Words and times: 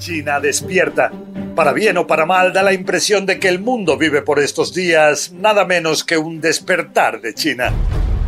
China 0.00 0.40
despierta. 0.40 1.12
Para 1.54 1.72
bien 1.72 1.96
o 1.98 2.06
para 2.06 2.26
mal, 2.26 2.52
da 2.52 2.62
la 2.62 2.72
impresión 2.72 3.26
de 3.26 3.38
que 3.38 3.48
el 3.48 3.60
mundo 3.60 3.96
vive 3.96 4.22
por 4.22 4.40
estos 4.40 4.74
días 4.74 5.30
nada 5.32 5.64
menos 5.64 6.02
que 6.02 6.16
un 6.16 6.40
despertar 6.40 7.20
de 7.20 7.34
China. 7.34 7.72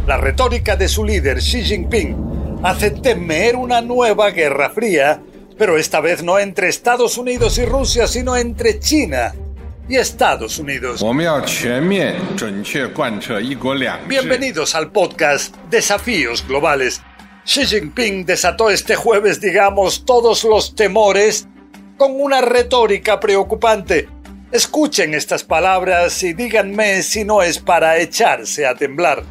La 0.06 0.16
retórica 0.16 0.76
de 0.76 0.88
su 0.88 1.04
líder 1.04 1.38
Xi 1.38 1.64
Jinping 1.64 2.60
hace 2.62 2.90
temer 2.90 3.56
una 3.56 3.80
nueva 3.80 4.30
guerra 4.30 4.70
fría, 4.70 5.20
pero 5.58 5.76
esta 5.76 6.00
vez 6.00 6.22
no 6.22 6.38
entre 6.38 6.68
Estados 6.68 7.18
Unidos 7.18 7.58
y 7.58 7.64
Rusia, 7.64 8.06
sino 8.06 8.36
entre 8.36 8.78
China 8.78 9.34
y 9.88 9.96
Estados 9.96 10.58
Unidos. 10.58 11.02
Bienvenidos 14.08 14.74
al 14.74 14.90
podcast 14.92 15.56
Desafíos 15.70 16.46
Globales. 16.46 17.02
Xi 17.44 17.66
Jinping 17.66 18.24
desató 18.24 18.70
este 18.70 18.94
jueves, 18.94 19.40
digamos, 19.40 20.04
todos 20.04 20.44
los 20.44 20.76
temores 20.76 21.48
con 21.98 22.20
una 22.20 22.40
retórica 22.40 23.18
preocupante. 23.18 24.08
Escuchen 24.52 25.14
estas 25.14 25.42
palabras 25.42 26.22
y 26.22 26.34
díganme 26.34 27.02
si 27.02 27.24
no 27.24 27.42
es 27.42 27.58
para 27.58 27.98
echarse 27.98 28.66
a 28.66 28.74
temblar. 28.74 29.24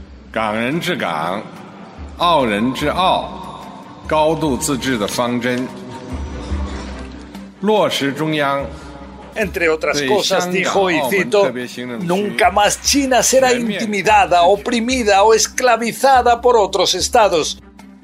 Entre 9.36 9.70
otras 9.70 10.02
cosas, 10.02 10.52
dijo 10.52 10.92
y 10.92 11.00
cito, 11.10 11.54
nunca 12.02 12.52
más 12.52 12.82
China 12.82 13.24
será 13.24 13.54
intimidada, 13.54 14.42
oprimida 14.44 15.24
o 15.24 15.34
esclavizada 15.34 16.42
por 16.42 16.58
otros 16.58 16.96
estados. 16.96 17.62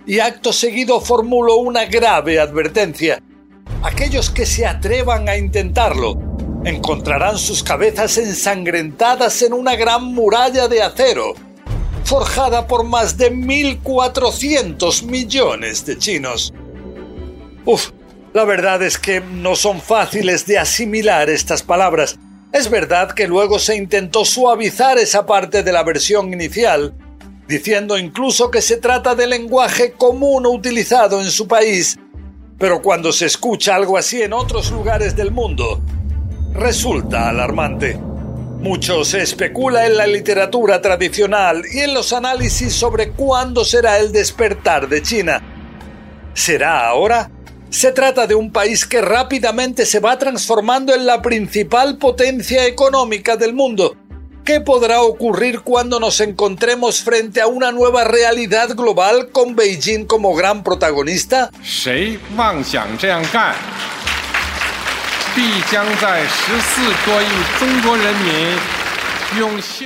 Y 0.08 0.22
acto 0.22 0.53
seguido 0.53 1.02
formuló 1.02 1.58
una 1.58 1.83
grave 1.83 2.39
advertencia. 2.39 3.22
Aquellos 3.83 4.30
que 4.30 4.45
se 4.45 4.66
atrevan 4.66 5.27
a 5.27 5.36
intentarlo 5.36 6.17
encontrarán 6.64 7.38
sus 7.38 7.61
cabezas 7.61 8.17
ensangrentadas 8.17 9.41
en 9.41 9.52
una 9.52 9.75
gran 9.75 10.05
muralla 10.05 10.69
de 10.69 10.81
acero, 10.81 11.33
forjada 12.05 12.67
por 12.67 12.86
más 12.86 13.17
de 13.17 13.33
1.400 13.33 15.03
millones 15.03 15.86
de 15.86 15.97
chinos. 15.97 16.53
Uf, 17.66 17.92
la 18.33 18.45
verdad 18.45 18.81
es 18.83 18.97
que 18.97 19.19
no 19.19 19.58
son 19.58 19.81
fáciles 19.81 20.45
de 20.45 20.58
asimilar 20.58 21.30
estas 21.30 21.64
palabras. 21.64 22.17
Es 22.53 22.69
verdad 22.69 23.11
que 23.11 23.27
luego 23.27 23.59
se 23.59 23.75
intentó 23.75 24.23
suavizar 24.23 24.97
esa 24.97 25.25
parte 25.25 25.64
de 25.64 25.73
la 25.73 25.83
versión 25.83 26.31
inicial, 26.31 26.94
diciendo 27.48 27.98
incluso 27.98 28.52
que 28.52 28.62
se 28.62 28.78
trata 28.78 29.16
de 29.16 29.28
lenguaje 29.28 29.94
común 29.94 30.45
utilizado 30.45 31.22
en 31.22 31.31
su 31.31 31.48
país, 31.48 31.98
pero 32.58 32.81
cuando 32.81 33.12
se 33.14 33.26
escucha 33.26 33.76
algo 33.76 33.98
así 33.98 34.22
en 34.22 34.34
otros 34.34 34.72
lugares 34.72 35.16
del 35.16 35.31
mundo, 35.31 35.81
resulta 36.54 37.30
alarmante. 37.30 37.98
Mucho 38.59 39.06
se 39.06 39.22
especula 39.22 39.86
en 39.86 39.98
la 39.98 40.08
literatura 40.08 40.81
tradicional 40.81 41.61
y 41.71 41.80
en 41.80 41.94
los 41.94 42.11
análisis 42.11 42.73
sobre 42.73 43.11
cuándo 43.11 43.64
será 43.64 44.00
el 44.00 44.11
despertar 44.11 44.89
de 44.89 45.04
China. 45.04 45.42
¿Será 46.33 46.88
ahora? 46.88 47.30
Se 47.70 47.92
trata 47.92 48.26
de 48.26 48.33
un 48.33 48.52
país 48.52 48.86
que 48.86 49.02
rápidamente 49.02 49.86
se 49.86 50.00
va 50.00 50.17
transformando 50.17 50.95
en 50.95 51.05
la 51.05 51.21
principal 51.21 51.98
potencia 51.98 52.66
económica 52.66 53.38
del 53.38 53.54
mundo. 53.54 53.95
¿Qué 54.47 54.61
podrá 54.61 55.02
ocurrir 55.02 55.59
cuando 55.59 55.99
nos 55.99 56.21
encontremos 56.21 57.03
frente 57.03 57.41
a 57.41 57.47
una 57.47 57.73
nueva 57.73 58.05
realidad 58.05 58.69
global 58.77 59.27
con 59.33 59.58
Beijing 59.58 60.05
como 60.05 60.33
gran 60.35 60.63
protagonista? 60.63 61.52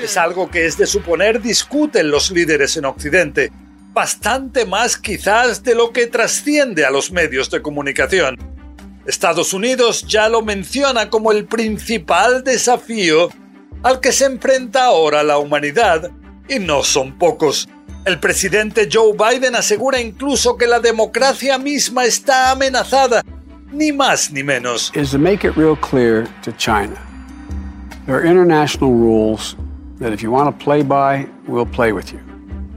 Es 0.03 0.17
algo 0.17 0.47
que 0.51 0.67
es 0.67 0.77
de 0.77 0.85
suponer 0.85 1.41
discuten 1.41 2.11
los 2.11 2.29
líderes 2.29 2.77
en 2.77 2.85
Occidente 2.85 3.51
bastante 3.93 4.65
más 4.65 4.95
quizás 4.95 5.63
de 5.63 5.73
lo 5.73 5.91
que 5.91 6.05
trasciende 6.05 6.85
a 6.85 6.91
los 6.91 7.11
medios 7.11 7.49
de 7.49 7.63
comunicación. 7.63 8.37
Estados 9.07 9.53
Unidos 9.53 10.05
ya 10.07 10.29
lo 10.29 10.43
menciona 10.43 11.09
como 11.09 11.31
el 11.31 11.45
principal 11.45 12.43
desafío 12.43 13.31
al 13.83 13.99
que 13.99 14.11
se 14.11 14.25
enfrenta 14.25 14.85
ahora 14.85 15.23
la 15.23 15.37
humanidad, 15.37 16.11
y 16.47 16.59
no 16.59 16.83
son 16.83 17.17
pocos. 17.17 17.67
El 18.05 18.19
presidente 18.19 18.89
Joe 18.91 19.13
Biden 19.13 19.55
asegura 19.55 19.99
incluso 19.99 20.57
que 20.57 20.67
la 20.67 20.79
democracia 20.79 21.57
misma 21.57 22.05
está 22.05 22.51
amenazada, 22.51 23.23
ni 23.71 23.91
más 23.91 24.31
ni 24.31 24.43
menos. 24.43 24.91
Is 24.95 25.11
to 25.11 25.19
make 25.19 25.47
it 25.47 25.55
real 25.55 25.77
clear 25.77 26.27
to 26.43 26.51
China. 26.53 26.97
There 28.05 28.15
are 28.15 28.25
international 28.25 28.91
rules 28.91 29.55
that 29.99 30.11
if 30.11 30.21
you 30.21 30.31
want 30.31 30.49
to 30.49 30.63
play 30.63 30.81
by, 30.81 31.27
we'll 31.47 31.69
play 31.69 31.91
with 31.91 32.11
you. 32.11 32.19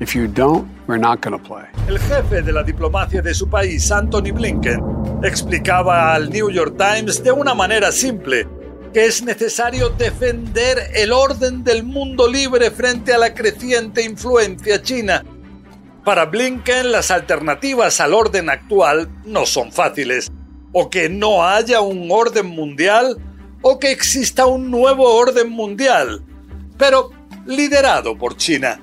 If 0.00 0.14
you 0.14 0.28
don't, 0.28 0.75
el 0.87 1.98
jefe 1.98 2.43
de 2.43 2.53
la 2.53 2.62
diplomacia 2.62 3.22
de 3.22 3.32
su 3.32 3.48
país, 3.48 3.91
Anthony 3.91 4.32
Blinken, 4.32 4.82
explicaba 5.22 6.14
al 6.14 6.28
New 6.28 6.50
York 6.50 6.76
Times 6.76 7.22
de 7.25 7.32
una 7.32 7.54
manera 7.54 7.91
simple 7.91 8.47
que 8.94 9.06
es 9.06 9.25
necesario 9.25 9.88
defender 9.88 10.93
el 10.94 11.10
orden 11.10 11.65
del 11.65 11.82
mundo 11.82 12.28
libre 12.28 12.71
frente 12.71 13.12
a 13.12 13.19
la 13.19 13.34
creciente 13.34 14.05
influencia 14.05 14.81
china. 14.81 15.25
Para 16.05 16.27
Blinken, 16.27 16.93
las 16.93 17.10
alternativas 17.10 18.00
al 18.00 18.15
orden 18.15 18.49
actual 18.49 19.10
no 19.25 19.47
son 19.47 19.72
fáciles. 19.72 20.31
O 20.72 20.91
que 20.91 21.09
no 21.09 21.44
haya 21.44 21.81
un 21.81 22.09
orden 22.09 22.47
mundial, 22.47 23.19
o 23.62 23.81
que 23.81 23.91
exista 23.91 24.47
un 24.47 24.71
nuevo 24.71 25.12
orden 25.12 25.50
mundial, 25.50 26.22
pero 26.78 27.11
liderado 27.47 28.16
por 28.16 28.37
China. 28.37 28.81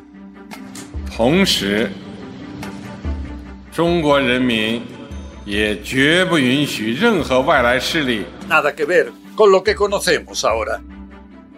Nada 8.50 8.76
que 8.76 8.84
ver 8.84 9.21
con 9.42 9.52
lo 9.52 9.64
que 9.64 9.74
conocemos 9.74 10.46
ahora. 10.46 10.84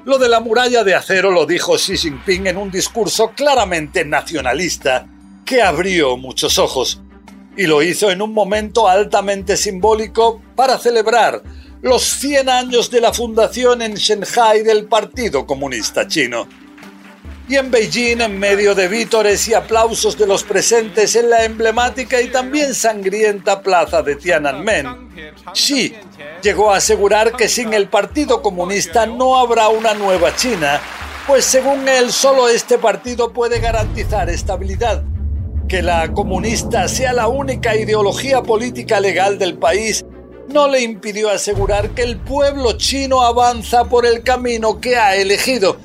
Lo 0.06 0.18
de 0.18 0.30
la 0.30 0.40
muralla 0.40 0.86
de 0.86 0.96
acero 0.96 1.32
lo 1.32 1.46
dijo 1.46 1.76
Xi 1.76 1.98
Jinping 1.98 2.48
en 2.48 2.56
un 2.56 2.72
discurso 2.72 3.32
claramente 3.36 4.06
nacionalista 4.06 5.06
que 5.44 5.62
abrió 5.62 6.16
muchos 6.16 6.58
ojos 6.60 7.02
y 7.58 7.68
lo 7.68 7.84
hizo 7.84 8.10
en 8.10 8.22
un 8.22 8.34
momento 8.34 8.88
altamente 8.88 9.58
simbólico 9.58 10.42
para 10.56 10.78
celebrar 10.78 11.44
los 11.82 12.04
100 12.04 12.48
años 12.48 12.90
de 12.90 13.02
la 13.02 13.12
fundación 13.12 13.82
en 13.82 13.96
Shanghai 13.96 14.64
del 14.64 14.86
Partido 14.86 15.46
Comunista 15.46 16.08
Chino 16.08 16.48
y 17.48 17.58
en 17.58 17.72
Beijing, 17.72 18.22
en 18.22 18.40
medio 18.40 18.74
de 18.74 18.88
vítores 18.88 19.48
y 19.50 19.54
aplausos 19.54 20.18
de 20.18 20.26
los 20.26 20.44
presentes 20.44 21.16
en 21.16 21.30
la 21.30 21.44
emblemática 21.44 22.22
y 22.22 22.30
también 22.30 22.74
sangrienta 22.74 23.62
plaza 23.62 24.02
de 24.02 24.16
Tiananmen, 24.16 25.10
Xi 25.54 25.94
llegó 26.42 26.72
a 26.72 26.78
asegurar 26.78 27.34
que 27.34 27.50
sin 27.50 27.74
el 27.74 27.90
Partido 27.90 28.42
Comunista 28.42 29.06
no 29.06 29.38
habrá 29.38 29.68
una 29.68 29.94
nueva 29.94 30.34
China, 30.36 30.80
pues 31.28 31.44
según 31.44 31.88
él 31.88 32.14
solo 32.14 32.48
este 32.48 32.78
partido 32.78 33.34
puede 33.34 33.60
garantizar 33.60 34.30
estabilidad. 34.30 35.04
Que 35.68 35.82
la 35.82 36.12
comunista 36.14 36.88
sea 36.88 37.14
la 37.14 37.28
única 37.28 37.76
ideología 37.76 38.42
política 38.42 39.00
legal 39.00 39.38
del 39.38 39.58
país 39.58 40.06
no 40.50 40.68
le 40.68 40.82
impidió 40.82 41.30
asegurar 41.30 41.90
que 41.92 42.04
el 42.04 42.18
pueblo 42.18 42.74
chino 42.74 43.22
avanza 43.22 43.86
por 43.86 44.06
el 44.06 44.24
camino 44.24 44.80
que 44.80 44.98
ha 44.98 45.16
elegido 45.16 45.78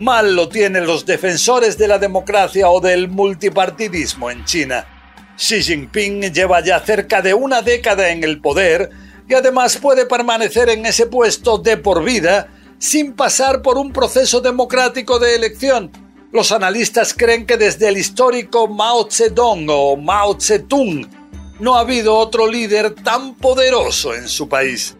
Mal 0.00 0.34
lo 0.34 0.48
tienen 0.48 0.86
los 0.86 1.04
defensores 1.04 1.76
de 1.76 1.86
la 1.86 1.98
democracia 1.98 2.70
o 2.70 2.80
del 2.80 3.08
multipartidismo 3.08 4.30
en 4.30 4.46
China. 4.46 4.86
Xi 5.36 5.62
Jinping 5.62 6.32
lleva 6.32 6.64
ya 6.64 6.80
cerca 6.80 7.20
de 7.20 7.34
una 7.34 7.60
década 7.60 8.08
en 8.08 8.24
el 8.24 8.40
poder 8.40 8.88
y 9.28 9.34
además 9.34 9.76
puede 9.76 10.06
permanecer 10.06 10.70
en 10.70 10.86
ese 10.86 11.04
puesto 11.04 11.58
de 11.58 11.76
por 11.76 12.02
vida 12.02 12.48
sin 12.78 13.12
pasar 13.12 13.60
por 13.60 13.76
un 13.76 13.92
proceso 13.92 14.40
democrático 14.40 15.18
de 15.18 15.34
elección. 15.34 15.92
Los 16.32 16.50
analistas 16.50 17.12
creen 17.12 17.44
que 17.44 17.58
desde 17.58 17.88
el 17.88 17.98
histórico 17.98 18.68
Mao 18.68 19.06
Zedong 19.10 19.66
o 19.68 19.98
Mao 19.98 20.40
Zedong 20.40 21.10
no 21.58 21.76
ha 21.76 21.80
habido 21.80 22.16
otro 22.16 22.46
líder 22.46 22.94
tan 22.94 23.34
poderoso 23.34 24.14
en 24.14 24.28
su 24.28 24.48
país. 24.48 24.96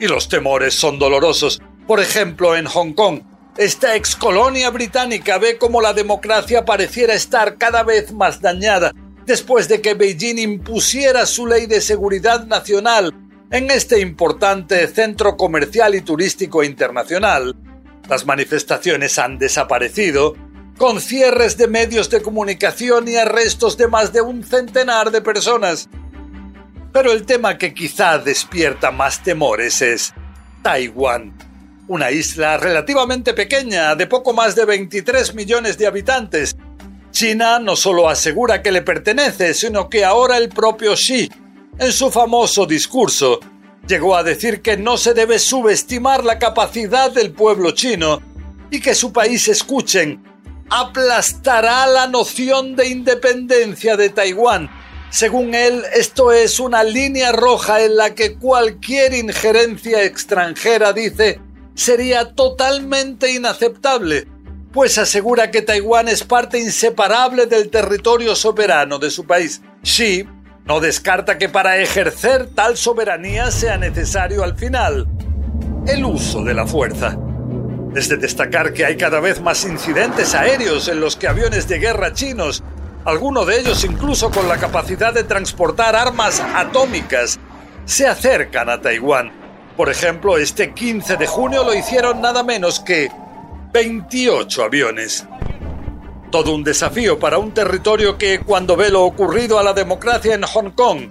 Y 0.00 0.08
los 0.08 0.28
temores 0.28 0.74
son 0.74 0.98
dolorosos. 0.98 1.62
Por 1.86 2.00
ejemplo, 2.00 2.56
en 2.56 2.66
Hong 2.66 2.92
Kong, 2.92 3.20
esta 3.56 3.96
ex 3.96 4.14
colonia 4.16 4.70
británica 4.70 5.38
ve 5.38 5.56
cómo 5.56 5.80
la 5.80 5.94
democracia 5.94 6.64
pareciera 6.64 7.14
estar 7.14 7.56
cada 7.56 7.82
vez 7.82 8.12
más 8.12 8.40
dañada 8.40 8.92
después 9.24 9.66
de 9.68 9.80
que 9.80 9.94
Beijing 9.94 10.38
impusiera 10.38 11.26
su 11.26 11.46
ley 11.46 11.66
de 11.66 11.80
seguridad 11.80 12.46
nacional 12.46 13.14
en 13.50 13.70
este 13.70 14.00
importante 14.00 14.86
centro 14.88 15.36
comercial 15.36 15.94
y 15.94 16.00
turístico 16.00 16.62
internacional. 16.62 17.56
Las 18.08 18.26
manifestaciones 18.26 19.18
han 19.18 19.38
desaparecido, 19.38 20.34
con 20.78 21.00
cierres 21.00 21.56
de 21.56 21.66
medios 21.66 22.10
de 22.10 22.22
comunicación 22.22 23.08
y 23.08 23.16
arrestos 23.16 23.76
de 23.76 23.88
más 23.88 24.12
de 24.12 24.20
un 24.20 24.44
centenar 24.44 25.10
de 25.10 25.22
personas. 25.22 25.88
Pero 26.92 27.12
el 27.12 27.24
tema 27.24 27.58
que 27.58 27.72
quizá 27.74 28.18
despierta 28.18 28.90
más 28.90 29.22
temores 29.22 29.82
es 29.82 30.12
Taiwán, 30.62 31.32
una 31.88 32.10
isla 32.10 32.56
relativamente 32.56 33.32
pequeña, 33.32 33.94
de 33.94 34.06
poco 34.06 34.32
más 34.32 34.54
de 34.54 34.64
23 34.64 35.34
millones 35.34 35.78
de 35.78 35.86
habitantes. 35.86 36.56
China 37.12 37.58
no 37.58 37.76
solo 37.76 38.08
asegura 38.08 38.62
que 38.62 38.72
le 38.72 38.82
pertenece, 38.82 39.54
sino 39.54 39.88
que 39.88 40.04
ahora 40.04 40.36
el 40.36 40.48
propio 40.48 40.94
Xi, 40.94 41.30
en 41.78 41.92
su 41.92 42.10
famoso 42.10 42.66
discurso, 42.66 43.40
llegó 43.86 44.16
a 44.16 44.22
decir 44.22 44.62
que 44.62 44.76
no 44.76 44.96
se 44.96 45.14
debe 45.14 45.38
subestimar 45.38 46.24
la 46.24 46.38
capacidad 46.38 47.10
del 47.10 47.32
pueblo 47.32 47.70
chino 47.70 48.20
y 48.70 48.80
que 48.80 48.94
su 48.94 49.12
país, 49.12 49.46
escuchen, 49.48 50.22
aplastará 50.68 51.86
la 51.86 52.08
noción 52.08 52.74
de 52.74 52.88
independencia 52.88 53.96
de 53.96 54.08
Taiwán. 54.10 54.68
Según 55.10 55.54
él, 55.54 55.84
esto 55.94 56.32
es 56.32 56.58
una 56.58 56.82
línea 56.82 57.30
roja 57.30 57.84
en 57.84 57.96
la 57.96 58.14
que 58.14 58.34
cualquier 58.34 59.14
injerencia 59.14 60.02
extranjera, 60.02 60.92
dice, 60.92 61.40
sería 61.76 62.32
totalmente 62.32 63.32
inaceptable, 63.32 64.26
pues 64.72 64.98
asegura 64.98 65.50
que 65.50 65.62
Taiwán 65.62 66.08
es 66.08 66.24
parte 66.24 66.58
inseparable 66.58 67.46
del 67.46 67.70
territorio 67.70 68.34
soberano 68.34 68.98
de 68.98 69.10
su 69.10 69.24
país. 69.24 69.62
Xi 69.84 70.26
no 70.64 70.80
descarta 70.80 71.38
que 71.38 71.48
para 71.48 71.78
ejercer 71.78 72.48
tal 72.48 72.76
soberanía 72.76 73.52
sea 73.52 73.78
necesario 73.78 74.42
al 74.42 74.56
final 74.56 75.06
el 75.86 76.04
uso 76.04 76.42
de 76.42 76.54
la 76.54 76.66
fuerza. 76.66 77.16
Es 77.94 78.08
de 78.08 78.16
destacar 78.16 78.72
que 78.72 78.84
hay 78.84 78.96
cada 78.96 79.20
vez 79.20 79.40
más 79.40 79.64
incidentes 79.64 80.34
aéreos 80.34 80.88
en 80.88 81.00
los 81.00 81.14
que 81.14 81.28
aviones 81.28 81.68
de 81.68 81.78
guerra 81.78 82.12
chinos, 82.12 82.62
algunos 83.04 83.46
de 83.46 83.60
ellos 83.60 83.84
incluso 83.84 84.30
con 84.30 84.48
la 84.48 84.56
capacidad 84.56 85.14
de 85.14 85.22
transportar 85.24 85.94
armas 85.94 86.40
atómicas, 86.40 87.38
se 87.84 88.06
acercan 88.06 88.68
a 88.68 88.80
Taiwán. 88.80 89.45
Por 89.76 89.90
ejemplo, 89.90 90.38
este 90.38 90.72
15 90.72 91.16
de 91.16 91.26
junio 91.26 91.64
lo 91.64 91.74
hicieron 91.74 92.20
nada 92.20 92.42
menos 92.42 92.80
que 92.80 93.10
28 93.72 94.64
aviones. 94.64 95.26
Todo 96.30 96.54
un 96.54 96.64
desafío 96.64 97.18
para 97.18 97.38
un 97.38 97.52
territorio 97.52 98.16
que, 98.16 98.40
cuando 98.40 98.76
ve 98.76 98.90
lo 98.90 99.04
ocurrido 99.04 99.58
a 99.58 99.62
la 99.62 99.72
democracia 99.72 100.34
en 100.34 100.42
Hong 100.42 100.70
Kong, 100.70 101.08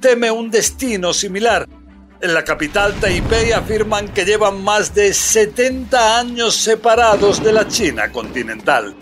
teme 0.00 0.30
un 0.30 0.50
destino 0.50 1.12
similar 1.12 1.66
en 2.20 2.34
la 2.34 2.42
capital 2.42 2.94
Taipei 2.94 3.52
afirman 3.52 4.08
que 4.08 4.24
llevan 4.24 4.62
más 4.64 4.92
de 4.92 5.14
70 5.14 6.18
años 6.18 6.56
separados 6.56 7.42
de 7.42 7.52
la 7.52 7.68
China 7.68 8.10
continental. 8.10 8.96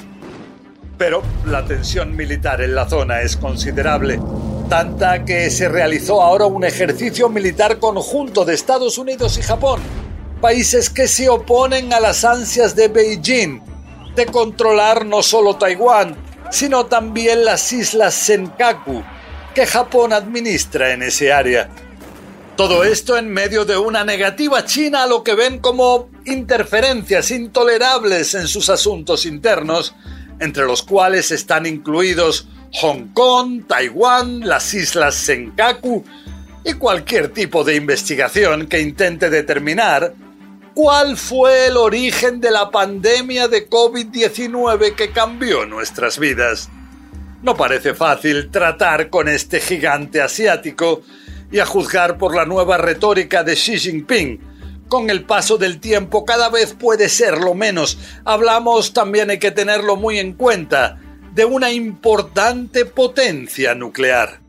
Pero 0.98 1.22
la 1.46 1.64
tensión 1.64 2.14
militar 2.14 2.60
en 2.60 2.74
la 2.74 2.86
zona 2.86 3.22
es 3.22 3.36
considerable, 3.36 4.20
tanta 4.68 5.24
que 5.24 5.50
se 5.50 5.68
realizó 5.68 6.22
ahora 6.22 6.46
un 6.46 6.64
ejercicio 6.64 7.28
militar 7.28 7.78
conjunto 7.78 8.44
de 8.44 8.54
Estados 8.54 8.98
Unidos 8.98 9.38
y 9.38 9.42
Japón, 9.42 9.80
países 10.40 10.90
que 10.90 11.06
se 11.06 11.28
oponen 11.28 11.92
a 11.92 12.00
las 12.00 12.24
ansias 12.24 12.74
de 12.74 12.88
Beijing 12.88 13.60
de 14.16 14.26
controlar 14.26 15.06
no 15.06 15.22
solo 15.22 15.56
Taiwán, 15.56 16.16
sino 16.50 16.86
también 16.86 17.44
las 17.44 17.72
islas 17.72 18.14
Senkaku, 18.14 19.02
que 19.54 19.66
Japón 19.66 20.12
administra 20.12 20.92
en 20.92 21.02
ese 21.02 21.32
área. 21.32 21.68
Todo 22.56 22.84
esto 22.84 23.18
en 23.18 23.28
medio 23.28 23.64
de 23.64 23.76
una 23.76 24.04
negativa 24.04 24.64
china 24.64 25.04
a 25.04 25.06
lo 25.06 25.22
que 25.22 25.34
ven 25.34 25.58
como 25.58 26.08
interferencias 26.24 27.30
intolerables 27.30 28.34
en 28.34 28.48
sus 28.48 28.70
asuntos 28.70 29.26
internos, 29.26 29.94
entre 30.40 30.64
los 30.64 30.82
cuales 30.82 31.30
están 31.30 31.66
incluidos 31.66 32.48
Hong 32.74 33.08
Kong, 33.14 33.62
Taiwán, 33.66 34.40
las 34.40 34.74
islas 34.74 35.14
Senkaku 35.14 36.04
y 36.64 36.74
cualquier 36.74 37.28
tipo 37.28 37.64
de 37.64 37.76
investigación 37.76 38.66
que 38.66 38.80
intente 38.80 39.30
determinar 39.30 40.14
cuál 40.74 41.16
fue 41.16 41.68
el 41.68 41.76
origen 41.76 42.40
de 42.40 42.50
la 42.50 42.70
pandemia 42.70 43.48
de 43.48 43.68
COVID-19 43.70 44.94
que 44.94 45.10
cambió 45.10 45.64
nuestras 45.64 46.18
vidas. 46.18 46.68
No 47.42 47.56
parece 47.56 47.94
fácil 47.94 48.50
tratar 48.50 49.08
con 49.08 49.28
este 49.28 49.60
gigante 49.60 50.20
asiático, 50.20 51.02
y 51.50 51.58
a 51.58 51.66
juzgar 51.66 52.18
por 52.18 52.34
la 52.34 52.44
nueva 52.44 52.76
retórica 52.76 53.44
de 53.44 53.54
Xi 53.54 53.78
Jinping. 53.78 54.40
Con 54.88 55.10
el 55.10 55.24
paso 55.24 55.58
del 55.58 55.80
tiempo 55.80 56.24
cada 56.24 56.48
vez 56.48 56.74
puede 56.74 57.08
ser 57.08 57.38
lo 57.38 57.54
menos. 57.54 57.98
Hablamos, 58.24 58.92
también 58.92 59.30
hay 59.30 59.38
que 59.38 59.50
tenerlo 59.50 59.96
muy 59.96 60.18
en 60.18 60.34
cuenta, 60.34 61.00
de 61.36 61.44
una 61.44 61.70
importante 61.70 62.86
potencia 62.86 63.74
nuclear. 63.74 64.40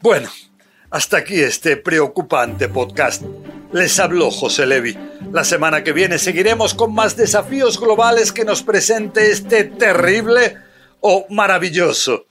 Bueno, 0.00 0.30
hasta 0.88 1.18
aquí 1.18 1.38
este 1.38 1.76
preocupante 1.76 2.66
podcast. 2.70 3.22
Les 3.70 4.00
habló 4.00 4.30
José 4.30 4.64
Levi. 4.64 4.96
La 5.30 5.44
semana 5.44 5.84
que 5.84 5.92
viene 5.92 6.18
seguiremos 6.18 6.72
con 6.72 6.94
más 6.94 7.14
desafíos 7.14 7.78
globales 7.78 8.32
que 8.32 8.46
nos 8.46 8.62
presente 8.62 9.30
este 9.30 9.64
terrible 9.64 10.56
o 11.00 11.26
maravilloso 11.28 12.24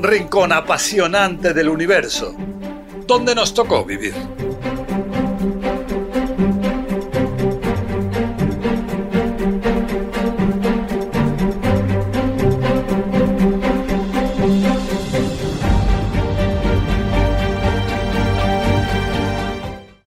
rincón 0.00 0.52
apasionante 0.52 1.54
del 1.54 1.70
universo 1.70 2.36
donde 3.08 3.34
nos 3.34 3.54
tocó 3.54 3.84
vivir. 3.84 4.14